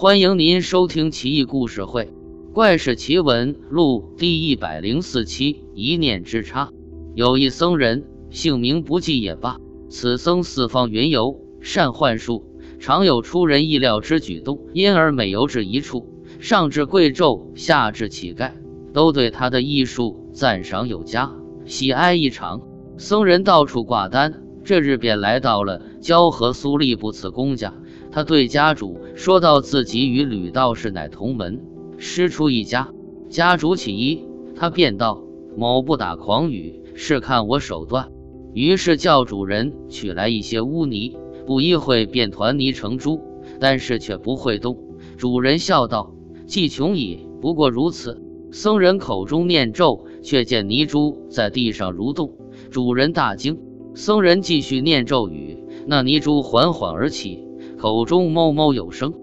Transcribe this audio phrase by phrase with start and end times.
[0.00, 2.04] 欢迎您收听《奇异故事会·
[2.54, 5.62] 怪事奇闻录》第一百零四期。
[5.74, 6.70] 一念之差，
[7.14, 9.58] 有一僧人，姓名不记也罢。
[9.90, 12.46] 此僧四方云游，善幻术，
[12.78, 16.08] 常有出人意料之举动，因而每游至一处，
[16.38, 18.52] 上至贵胄，下至乞丐，
[18.94, 21.30] 都对他的艺术赞赏有加，
[21.66, 22.62] 喜爱异常。
[22.96, 27.74] 僧人到处挂单，这日便来到了交河苏利布此公家。
[28.12, 31.60] 他对家主说道：“自己与吕道士乃同门，
[31.96, 32.88] 师出一家。”
[33.30, 34.24] 家主起疑，
[34.56, 35.22] 他便道
[35.56, 38.10] ：“某不打诳语，是看我手段。”
[38.52, 43.20] 于是叫主人取来一些污泥，不一会便团泥成珠，
[43.60, 44.76] 但是却不会动。
[45.16, 46.12] 主人笑道
[46.46, 48.20] ：“既穷矣，不过如此。”
[48.52, 52.32] 僧人口中念咒，却见泥珠在地上蠕动。
[52.72, 53.60] 主人大惊，
[53.94, 55.56] 僧人继续念咒语，
[55.86, 57.44] 那泥珠缓缓而起。
[57.80, 59.14] 口中哞哞有声，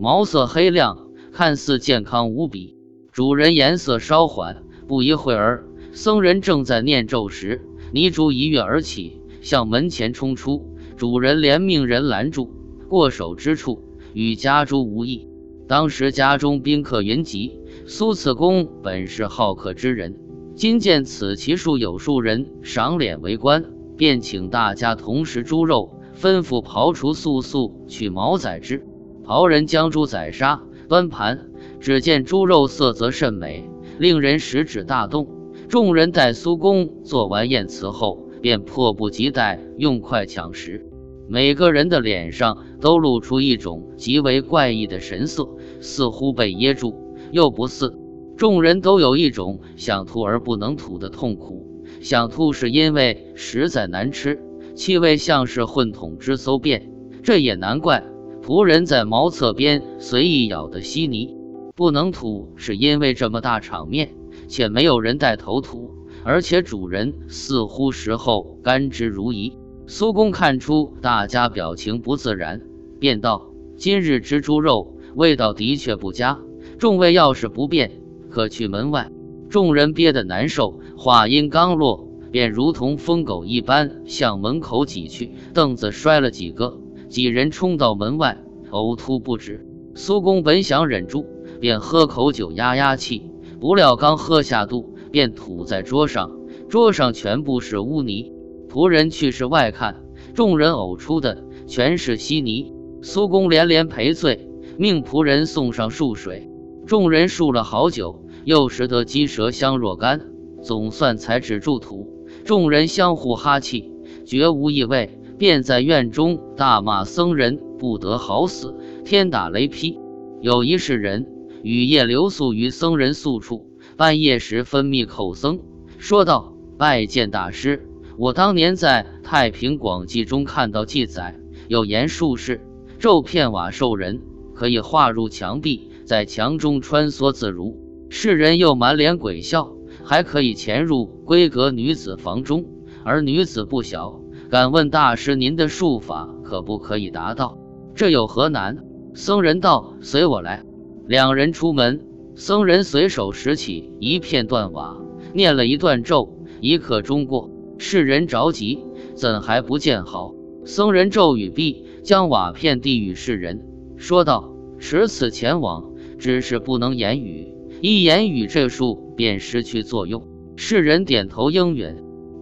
[0.00, 2.74] 毛色黑亮，看似健康无比。
[3.12, 10.64] 主人颜色稍缓，不一会儿，僧人正在念咒时，泥珠一跃而起，向门前冲出。
[10.96, 12.48] 主人连命人拦住，
[12.88, 13.82] 过手之处
[14.14, 15.28] 与家猪无异。
[15.68, 20.18] 当时家中宾客云集，苏次公本是好客之人，
[20.54, 23.62] 今见此奇术有数人赏脸围观，
[23.94, 25.95] 便请大家同食猪肉。
[26.20, 28.82] 吩咐刨除素素取毛宰之，
[29.24, 35.28] 刨人将猪宰杀，端盘，只见猪肉色泽甚美，令人食指大动。
[35.68, 40.86] 众人待苏公做完宴辞后，便迫不及待用筷抢食。
[41.28, 45.48] 每个人的脸上都露出一种极为怪异的神色，
[45.80, 46.94] 似乎被噎住，
[47.32, 47.98] 又不似。
[48.36, 51.66] 众人都有一种想吐而不能吐的痛苦，
[52.00, 54.40] 想吐是因为实在难吃。
[54.76, 58.04] 气味像是混桶之馊便，这也难怪。
[58.42, 61.34] 仆人在茅厕边随意舀的稀泥，
[61.74, 64.10] 不能吐，是因为这么大场面，
[64.48, 65.90] 且没有人带头吐，
[66.22, 69.54] 而且主人似乎食后甘之如饴。
[69.86, 72.60] 苏公看出大家表情不自然，
[73.00, 76.38] 便道：“今日之猪肉味道的确不佳，
[76.78, 77.92] 众位要是不便，
[78.28, 79.10] 可去门外。”
[79.48, 82.05] 众人憋得难受，话音刚落。
[82.36, 89.66] 便如同疯狗一般向门口挤去，凳子摔了几个，几人冲到门外，呕吐不止。
[89.94, 91.24] 苏公本想忍住，
[91.60, 96.30] 便喝口酒压压气，不料刚喝下肚，便吐在桌上，
[96.68, 98.34] 桌上全部是污泥。
[98.68, 100.04] 仆人去室外看，
[100.34, 102.70] 众人呕出的全是稀泥。
[103.00, 106.50] 苏公连连赔罪，命仆人送上漱水。
[106.86, 110.20] 众人漱了好久，又拾得鸡舌香若干，
[110.60, 112.14] 总算才止住吐。
[112.46, 113.90] 众人相互哈气，
[114.24, 118.72] 绝无异味，便在院中大骂僧人不得好死，
[119.04, 119.98] 天打雷劈。
[120.40, 121.26] 有一世人
[121.64, 125.58] 雨夜留宿于僧人宿处，半夜时分密叩僧，
[125.98, 132.60] 说道：“拜见大师，我当年在《太平广记》中看到记载，有言术士
[133.00, 134.20] 咒片瓦兽人，
[134.54, 137.76] 可以化入墙壁，在墙中穿梭自如。
[138.08, 139.72] 世人又满脸鬼笑。”
[140.08, 142.64] 还可以潜入闺阁女子房中，
[143.02, 144.20] 而女子不小。
[144.48, 147.58] 敢问大师，您的术法可不可以达到？
[147.96, 148.78] 这有何难？
[149.14, 150.62] 僧人道：“随我来。”
[151.08, 152.06] 两人出门，
[152.36, 154.96] 僧人随手拾起一片断瓦，
[155.32, 157.50] 念了一段咒，一刻钟过。
[157.78, 158.84] 世人着急，
[159.16, 160.32] 怎还不见好？
[160.64, 167.52] 僧人咒语毕，将瓦片递与世人，说道：“持此前往，只是不能言语。
[167.82, 170.28] 一言语，这术。”便失去作用。
[170.54, 171.96] 世人点头应允，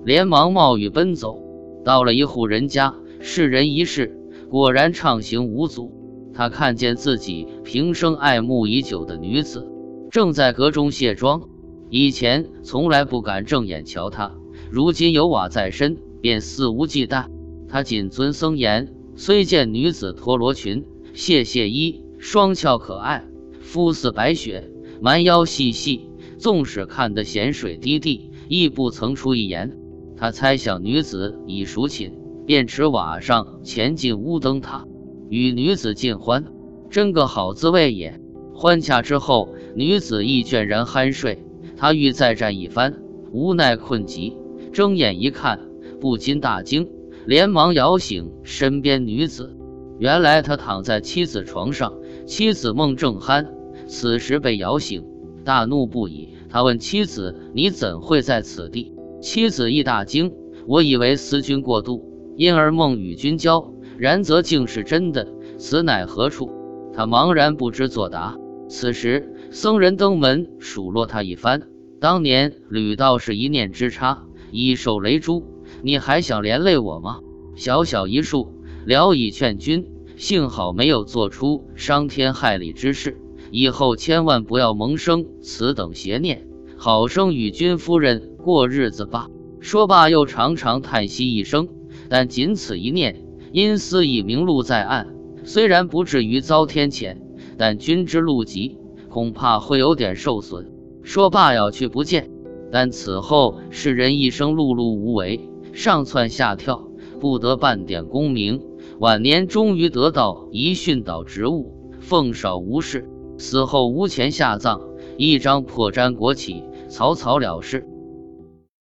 [0.05, 1.41] 连忙冒雨奔走。
[1.85, 4.19] 到了一户人家，世人一试，
[4.51, 5.93] 果然畅行无阻。
[6.35, 9.69] 他看见自己平生爱慕已久的女子，
[10.11, 11.43] 正在阁中卸妆。
[11.91, 14.33] 以前从来不敢正眼瞧她，
[14.71, 17.27] 如今有瓦在身，便肆无忌惮。
[17.69, 23.25] 他谨遵僧言，虽见女子脱罗裙，卸卸衣，双翘可爱，
[23.61, 24.71] 肤似白雪，
[25.01, 26.09] 蛮腰细细。
[26.39, 29.77] 纵使看得咸水滴滴，亦不曾出一言。
[30.17, 32.13] 他猜想女子已熟寝，
[32.47, 34.87] 便持瓦上前进屋灯塔，
[35.29, 36.45] 与女子尽欢，
[36.91, 38.21] 真个好滋味也。
[38.55, 41.43] 欢洽之后，女子亦倦然酣睡。
[41.77, 42.95] 他欲再战一番，
[43.33, 44.37] 无奈困极，
[44.73, 45.59] 睁眼一看，
[46.01, 46.89] 不禁大惊，
[47.27, 49.57] 连忙摇醒身边女子。
[49.99, 51.93] 原来他躺在妻子床上，
[52.27, 53.47] 妻子梦正酣，
[53.89, 55.05] 此时被摇醒。
[55.45, 60.33] 大怒不已，他问妻子：“你怎会在此地？”妻子亦大惊
[60.67, 65.29] ：“我以为思君过度，因而梦与君交，然则竟是真的。
[65.59, 66.51] 此乃何处？”
[66.93, 68.37] 他茫然不知作答。
[68.69, 71.69] 此时，僧人登门数落他一番。
[72.01, 75.45] 当年吕道士一念之差，已受雷诛，
[75.83, 77.21] 你还想连累我吗？
[77.57, 78.53] 小小一术，
[78.85, 79.87] 聊以劝君。
[80.17, 83.19] 幸好没有做出伤天害理之事，
[83.57, 89.29] 以后千万不要萌生此等邪念，好生与君夫人过日子吧。
[89.61, 91.69] 说罢，又长长叹息一声。
[92.09, 95.15] 但仅此一念，因思已明路在案，
[95.45, 97.19] 虽然不至于遭天谴，
[97.57, 98.77] 但君之路急，
[99.09, 100.73] 恐怕会有点受损。
[101.05, 102.29] 说罢，要去不见。
[102.73, 106.89] 但此后世人一生碌碌无为，上蹿下跳，
[107.21, 108.61] 不得半点功名。
[108.99, 113.09] 晚年终于得到一训导职务，奉少无事。
[113.45, 114.81] 死后无钱下葬，
[115.19, 117.87] 一张破毡裹起，草草了事。